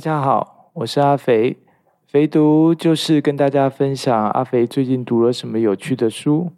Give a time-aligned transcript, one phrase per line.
[0.00, 1.58] 大家好，我是阿肥。
[2.06, 6.52] 肥读就是跟大家分享阿肥最近读了什么有趣的书，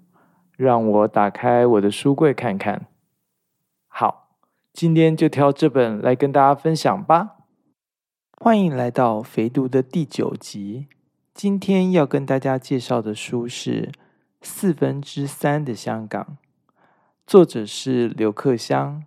[0.57, 2.87] 让我打开我的书柜看看。
[3.89, 4.29] 好，
[4.73, 7.39] 今天就挑这本来跟大家分享吧。
[8.41, 10.87] 欢迎来到肥读的第九集。
[11.35, 13.91] 今天要跟大家介绍的书是
[14.41, 16.25] 《四分之三的香港》，
[17.27, 19.03] 作者是刘克襄。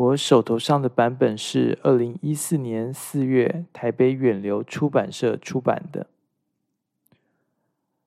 [0.00, 6.06] 我手头上的版本是二零一四年四月台北远流出版社出版的。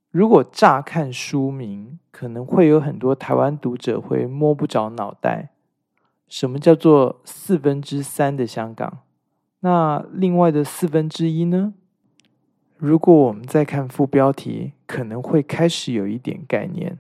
[0.10, 5.52] 如果乍看书名，可能会有很多台湾读者会摸不着脑袋。
[6.28, 9.02] 什么叫做四分之三的香港？
[9.60, 11.76] 那另外的四分之一呢？
[12.76, 16.98] 如果我们再看副标题，可能会开始有一点概念。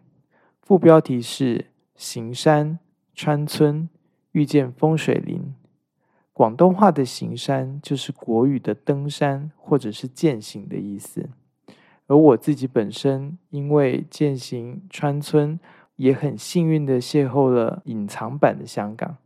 [0.61, 2.77] 副标题是“行山
[3.15, 3.89] 川村”。
[4.33, 5.53] 遇见风水林，
[6.33, 11.29] 广东话的行山就是国语的登山或者是践行的意思。
[12.07, 15.59] 而我自己本身因为践行川村，
[15.95, 19.17] 也很幸运的邂逅了隐藏版的香港，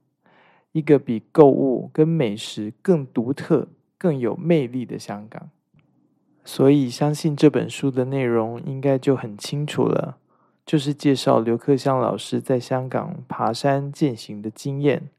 [0.73, 5.49] 一个比购物跟美食更独特、更有魅力的香港。
[6.43, 10.17] 所以相信这本书的内容应该就很清楚了。
[10.67, 15.09] 就是介绍刘克襄老师在香港爬山践行的经验，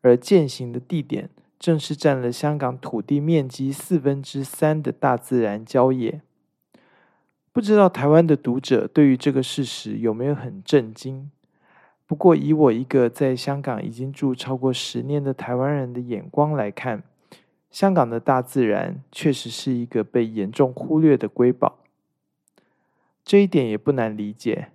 [0.00, 6.20] 而践行的地点正是占了香港土地面积四分之三的大自然郊野。
[7.52, 11.30] 不知道台湾的读者对于这个事实有没有很震惊？
[12.04, 17.04] 不过以我一个在香港已经住超过十年的台湾人的眼光来看，
[17.70, 21.78] 香港的大自然确实是一个被严重忽略的瑰宝。
[23.24, 24.70] 这一点也不难理解。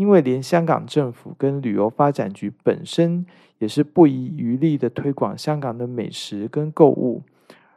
[0.00, 3.26] 因为连香港政府跟旅游发展局本身
[3.58, 7.22] 也是不遗余力的推广香港的美食跟购物，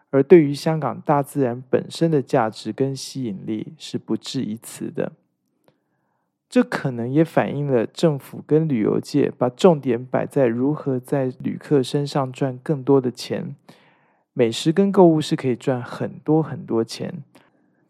[0.09, 5.11] 而对于香港大自然本身的价值跟吸引力是不置一词的。
[6.47, 13.53] 这可能也反映了政府跟旅游界把重点摆在如何在旅客身上赚更多的钱。
[14.31, 17.21] 美食跟购物是可以赚很多很多钱，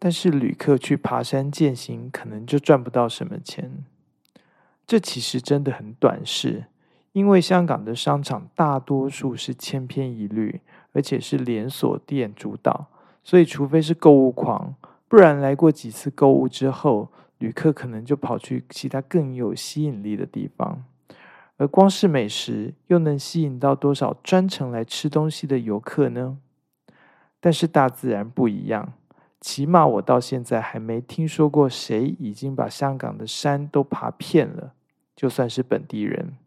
[0.00, 3.84] 但是旅客去爬山践行可能就赚不到什么钱。
[4.86, 6.64] 这其实真的很短视，
[7.12, 10.60] 因为香港的商场大多数是千篇一律，
[10.92, 12.86] 而且是连锁店主导，
[13.22, 14.74] 所以除非是购物狂，
[15.08, 17.08] 不然来过几次购物之后，
[17.38, 20.84] 旅客可能就跑去其他更有吸引力的地方。
[21.56, 26.36] 而光是美食，又能吸引到多少专程来吃东西的游客呢？
[27.40, 28.92] 但是大自然不一样。
[29.44, 34.72] 起码我到现在还没听说过谁已经把香港的山都爬遍了，
[35.14, 36.38] 就算是本地人。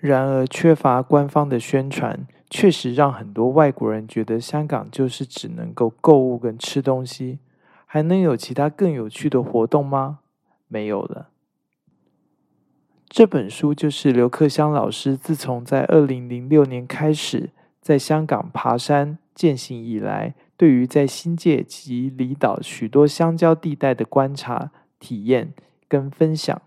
[0.00, 7.38] 然而，缺乏官方的宣传，确实让很多外国人觉得香港就是只能够购物跟吃东西，
[7.86, 10.18] 还能有其他更有趣的活动吗？
[10.68, 11.30] 没有了。
[13.08, 17.48] 这本书就是刘克湘老师自从在二零零六年开始
[17.80, 20.34] 在香港爬山践行以来。
[20.56, 24.70] 对于在新界及离岛许多乡郊地带的观察、
[25.00, 25.52] 体验
[25.88, 26.62] 跟分享，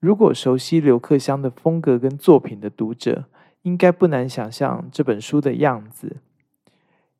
[0.00, 3.26] 如果熟悉刘克襄的风格跟作品的读者，
[3.62, 6.16] 应该不难想象这本书的样子。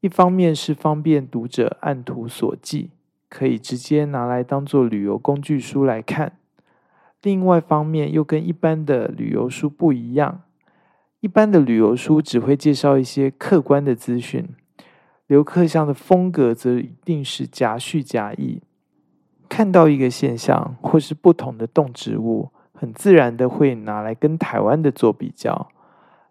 [0.01, 2.91] 一方面是方便读者按图索骥，
[3.31, 6.33] 可以直接拿来当做旅游工具书来看；
[7.23, 10.43] 另外方面又跟一般的旅游书不一样，
[11.21, 14.47] 一般的旅游书只会介绍一些客观的资讯。
[15.35, 18.63] 刘克襄的风格则一定是夹叙夹议，
[19.49, 25.67] 看到一个现象或是不同的动植物，很自然的会拿来跟台湾的做比较。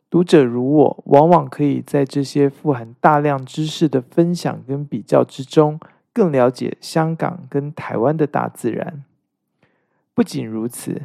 [0.10, 5.78] 读者如我，往往可以在这些富含大量知识的分享跟比较之中，
[6.14, 9.04] 更了解香港跟台湾的大自然。
[10.14, 11.02] 不仅如此，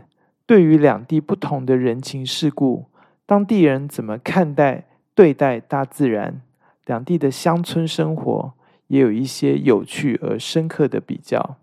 [0.46, 2.84] 对于两地不同的人情世故，
[3.26, 4.84] 当地人怎么看待
[5.16, 6.40] 对待大自然？
[6.88, 8.54] 两地的乡村生活
[8.86, 11.56] 也有一些有趣而深刻的比较。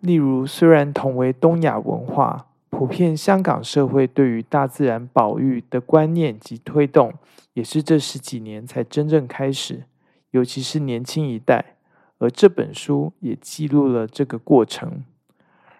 [0.00, 7.14] 例如，虽然同为东亚文化，普遍香港社会对于大自然保育的观念及推动，
[7.54, 9.84] 也是这十几年才真正开始，
[10.32, 11.76] 尤其是年轻一代。
[12.18, 15.04] 而这本书也记录了这个过程。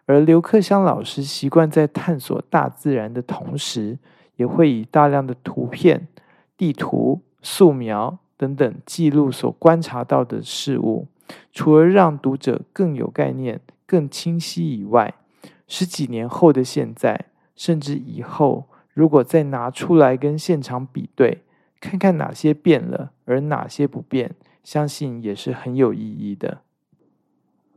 [0.06, 3.98] 而刘克襄老师习惯在探索大自然的同时，
[4.36, 6.08] 也会以大量的图片、
[6.56, 8.18] 地图、素描。
[8.42, 11.06] 等等，记录所观察到的事物，
[11.52, 15.14] 除了让读者更有概念、更清晰以外，
[15.68, 21.42] 十几年后的现在，甚至以后，如果再拿出来跟现场比对，
[21.80, 24.34] 看看哪些变了，而哪些不变，
[24.64, 26.62] 相信也是很有意义的。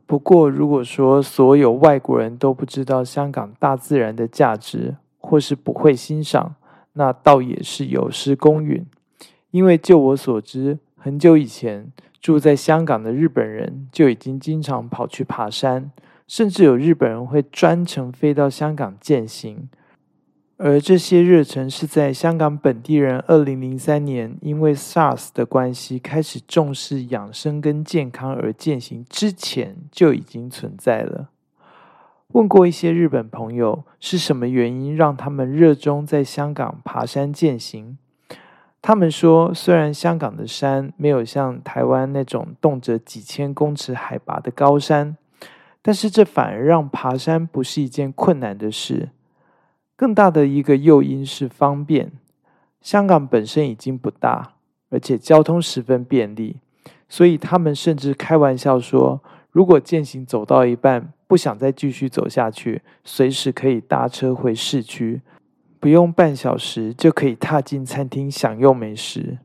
[0.04, 6.56] 不过，如果说所有外国人都不知道香港大自然的价值，或是不会欣赏，
[6.94, 8.84] 那倒也是有失公允。
[9.56, 15.90] 因为就我所知，很久以前住在香港的日本人就已经经常跑去爬山，
[16.28, 19.70] 甚至有日本人会专程飞到香港践行。
[20.58, 31.30] 而这些热忱是在香港本地人二零零三年因为 SARS 的关系开始重视养生跟健康而践行之前就已经存在了。
[32.32, 37.96] 问过一些日本朋友是什么原因让他们热衷在香港爬山践行，
[38.86, 45.16] 他们说，虽然香港的山没有像台湾那种动辄几千公尺海拔的高山，
[45.82, 49.08] 但是这反而让爬山不是一件困难的事。
[49.96, 52.12] 更大的一个诱因是方便。
[52.80, 54.52] 香港本身已经不大，
[54.90, 56.58] 而且交通十分便利，
[57.08, 65.20] 所以他们甚至开玩笑说，如果践行走到一半不想再继续走下去，随时可以搭车回市区，
[65.78, 69.38] 不用半小时就可以踏进餐厅享用美食。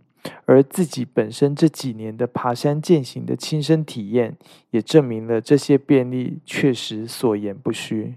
[0.45, 4.37] 而自己本身这几年的爬山践行的亲身体验，
[4.69, 8.15] 也证明了这些便利确实所言不虚。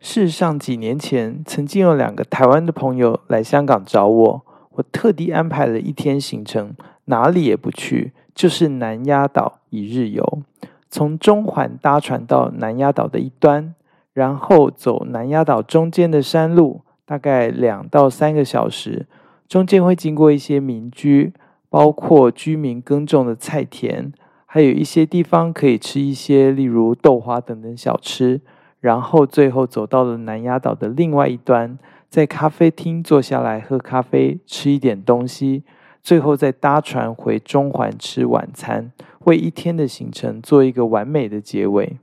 [0.00, 6.74] 事实上，几年前曾经有两个台湾的朋友来香港找我，我特地安排了一天行程，
[7.06, 10.42] 哪里也不去，就是南丫岛一日游，
[10.90, 13.74] 从中环搭船到南丫岛的一端，
[14.12, 19.06] 然后走南丫岛中间的山路，大概两到三个小时，
[19.48, 21.32] 中间会经过一些民居，
[21.68, 24.12] 包括居民耕种的菜田，
[24.46, 28.40] 还有一些地方可以吃一些，例如豆花等等小吃。
[28.80, 31.78] 然后最后走到了南丫岛的另外一端，
[32.08, 35.64] 在咖啡厅坐下来喝咖啡，吃一点东西，
[36.02, 38.90] 最后再搭船回中环吃晚餐，
[39.24, 41.98] 为一天的行程做一个完美的结尾。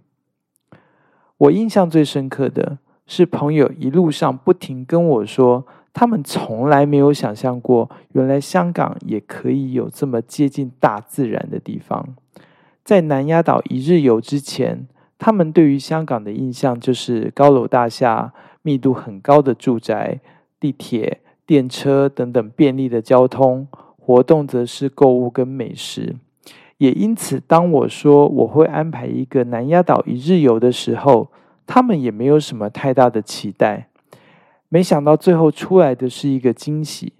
[1.37, 12.15] 我印象最深刻的是朋友一路上不停跟我说，他们从来没有想象过，原来香港也可以有这么接近大自然的地方。
[12.83, 14.87] 在南丫岛一日游之前。
[15.19, 18.31] 他们对于香港的印象就是高楼大厦、
[18.61, 20.19] 密度很高的住宅、
[20.59, 23.67] 地铁、电车等等便利的交通
[23.97, 26.17] 活动，则是购物跟美食。
[26.77, 31.29] 也因此，当我说我会安排一个南丫岛一日游的时候，
[31.65, 33.89] 他们也没有什么太大的期待。
[34.69, 37.13] 没想到最后出来的是一个惊喜。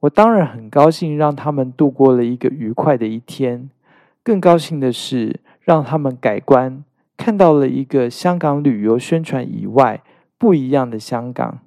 [0.00, 3.70] 我当然很高兴让他们度过了一个愉快的一天，
[4.22, 5.40] 更高兴的是。
[5.64, 6.84] 让他们改观，
[7.16, 10.02] 看到了一个香港旅游宣传以外
[10.36, 11.60] 不一样的香港，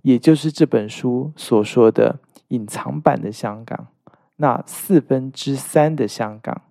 [0.00, 3.88] 也就是这本书所说的隐藏版的香港，
[4.40, 6.62] 那四分之三的香港。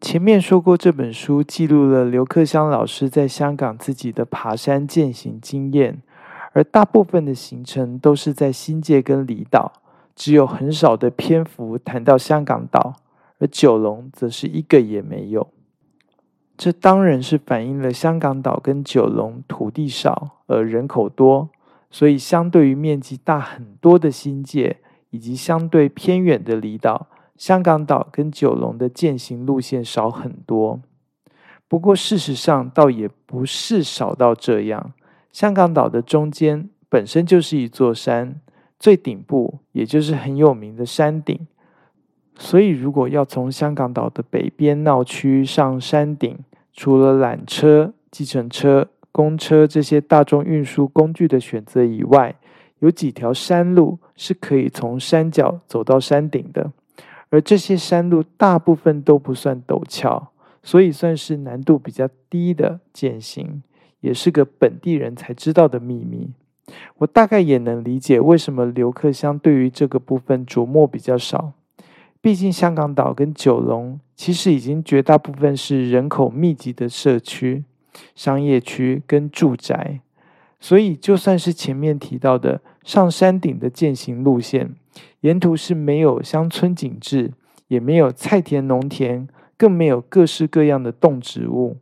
[0.00, 6.02] 前面说过，这本书记录了刘克湘老师在香港自己的爬山践行经验，
[6.52, 9.72] 而大部分的行程都是在新界跟离岛，
[10.14, 12.96] 只有很少的篇幅谈到香港岛。
[13.40, 15.46] 而九龙则是一个也没有，
[16.56, 21.48] 这当然是反映了香港岛跟九龙土地少而人口多，
[21.88, 24.78] 所以相对于面积大很多的新界
[25.10, 30.80] 以及相对偏远的离岛，香港岛跟九龙的践行路线少很多。
[31.66, 34.92] 不过事实上倒也不是少到这样，
[35.32, 38.40] 香港岛的中间本身就是一座山，
[38.78, 41.46] 最顶部也就是很有名的山顶。
[42.40, 46.38] 所以，如果要从香港岛的北边闹区上山顶，
[46.72, 52.36] 除了缆车、计程车、公车这些大众运输工具的选择以外，
[52.80, 56.72] 有几条山路是可以从山脚走到山顶的。
[57.30, 60.32] 而这些山路大部分都不算陡峭，
[60.62, 63.62] 所以算是难度比较低的践行，
[64.00, 66.30] 也是个本地人才知道的秘密。
[66.98, 71.52] 我大概也能理解为什么刘克湘对于这个部分琢磨比较少。
[72.20, 77.64] 毕竟，香港岛跟九龙其实已经绝大部分是人口密集的社区、
[78.14, 80.00] 商业区跟住宅，
[80.60, 84.74] 所以就算是前面提到的上山顶的践行路线，
[85.20, 87.32] 沿途是没有乡村景致，
[87.68, 91.76] 也没有菜田农田，更没有各式各样的动植物。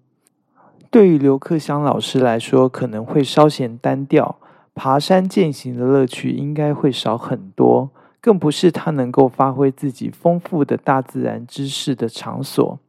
[0.90, 4.38] 对于刘克湘老师来说，可能会稍显单调，
[4.74, 7.90] 爬山践行的乐趣应该会少很多。
[8.18, 12.80] 更不是他能够发挥自己丰富的大自然知识的场所。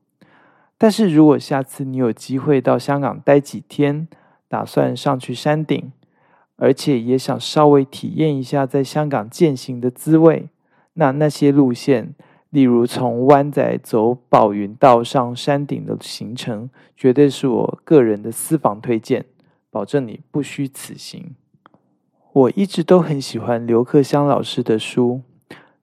[0.80, 4.08] 但是如果下次你有机会到香港待几天，
[4.48, 5.92] 打算上去山顶，
[6.56, 10.50] 而且也想稍微体验一下在香港践行的滋味。
[10.94, 12.16] 那那些路线，
[12.50, 19.26] 例如从湾仔走宝云道上山顶的行程，绝对是我个人的私房推荐，
[19.70, 21.36] 保证你不虚此行。
[22.34, 25.22] 我一直都很喜欢刘克襄老师的书，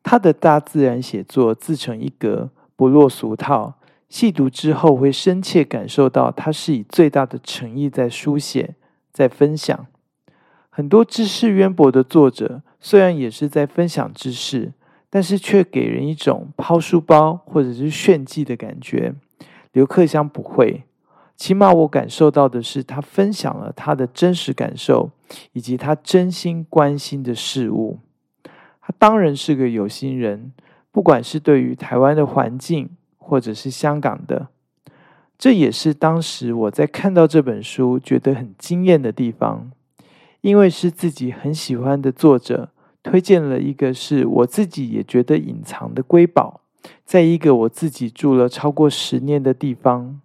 [0.03, 3.75] 他的大自然写作自成一格，不落俗套。
[4.15, 8.77] 细读之后，会深切感受到他是以最大的诚意在书写，
[9.13, 9.89] 在分享。
[10.71, 14.73] 很多知识渊博的作者，虽然也是在分享知识。
[15.11, 19.15] 但是却给人一种抛书包或者是炫技的感觉。
[19.73, 20.83] 刘克襄不会，
[21.37, 25.11] 起码我感受到的是，他分享了他的真实感受，
[25.53, 27.99] 以及他真心关心的事物。
[28.81, 30.53] 他当然是个有心人，
[30.91, 32.91] 不管是对于台湾的环境，
[33.27, 34.49] 或者是香港的，
[35.39, 39.71] 这也是当时我在看到这本书觉得很惊艳的地方，
[40.43, 42.69] 因为是自己很喜欢的作者。
[43.03, 46.63] 推荐了一个是我自己也觉得隐藏的瑰宝，
[47.05, 50.21] 在一个我自己住了超过十年的地方。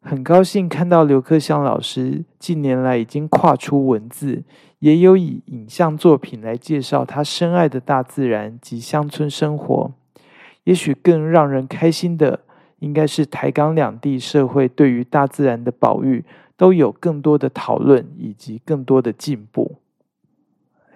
[0.00, 4.44] 很高兴看到刘克襄老师近年来已经跨出文字，
[4.78, 9.92] 也有以影像作品来介绍他深爱的大自然及乡村生活。
[10.64, 12.40] 也许更让人开心的，
[12.78, 16.24] 应该是台港两地社会对于大自然的保育
[16.56, 19.76] 都有更多的讨论以及更多的进步。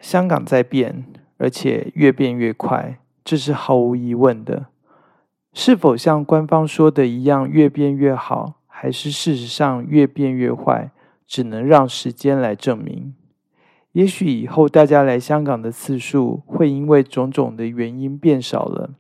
[0.01, 1.07] 香港在变，
[1.39, 4.67] 而且越变越快，这是毫无疑问的。
[5.53, 10.91] 是否像官方说的一样越变越好，还是事实上越变越坏，
[11.27, 13.15] 只能让时间来证明。
[13.93, 18.91] 也许以后大家来香港的次数会因为种种的原因变少了，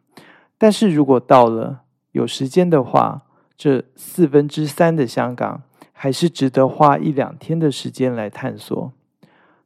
[0.65, 8.91] 但是如果到了有时间的话，这四分之三的香港还是值得花一两天的时间来探索。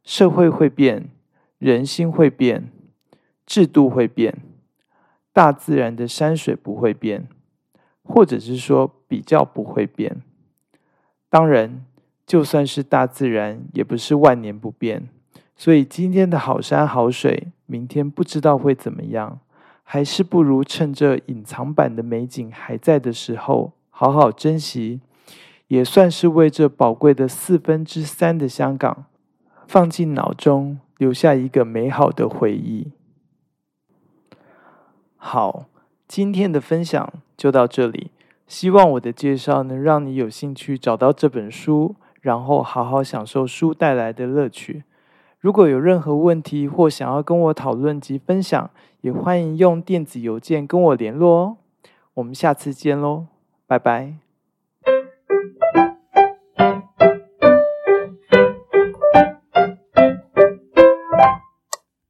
[0.03, 1.07] 社会会变。
[1.57, 2.69] 人心会变，
[3.45, 4.39] 制度会变，
[5.31, 7.29] 大自然的山水不会变，
[8.03, 10.21] 或者是说比较不会变。
[11.29, 11.85] 当然，
[12.27, 15.07] 就算是大自然，也不是万年不变。
[15.55, 19.39] 所以今天的好山好水，明天不知道会怎么样，
[19.91, 25.01] 还是不如趁着隐藏版的美景还在的时候，好好珍惜，
[25.65, 29.05] 也算是为这宝贵的四分之三的香港
[29.65, 30.77] 放进脑中。
[30.99, 32.91] 留下一个美好的回忆。
[35.15, 35.65] 好，
[36.07, 38.11] 今天的分享就到这里。
[38.45, 44.83] 希望我的介绍能让你有兴趣找到这本书，然后好好享受书带来的乐趣。
[45.39, 48.69] 如果有任何问题或想要跟我讨论及分享，
[49.01, 51.57] 也欢迎用电子邮件跟我联络哦。
[52.15, 53.27] 我们下次见喽，
[53.65, 54.28] 拜拜。